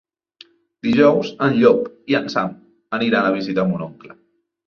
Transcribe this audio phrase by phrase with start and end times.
[0.87, 2.55] Dijous en Llop i en Sam
[2.99, 4.17] aniran a visitar mon oncle.